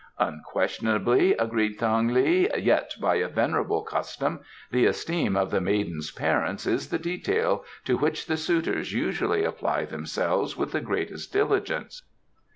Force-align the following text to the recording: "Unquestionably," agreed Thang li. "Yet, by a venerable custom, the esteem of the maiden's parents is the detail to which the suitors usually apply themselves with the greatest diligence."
"Unquestionably," 0.17 1.33
agreed 1.33 1.77
Thang 1.77 2.07
li. 2.07 2.49
"Yet, 2.57 2.95
by 2.99 3.17
a 3.17 3.27
venerable 3.27 3.83
custom, 3.83 4.39
the 4.71 4.87
esteem 4.87 5.37
of 5.37 5.51
the 5.51 5.61
maiden's 5.61 6.09
parents 6.09 6.65
is 6.65 6.89
the 6.89 6.97
detail 6.97 7.63
to 7.85 7.97
which 7.99 8.25
the 8.25 8.35
suitors 8.37 8.93
usually 8.93 9.43
apply 9.43 9.85
themselves 9.85 10.57
with 10.57 10.71
the 10.71 10.81
greatest 10.81 11.31
diligence." 11.31 12.01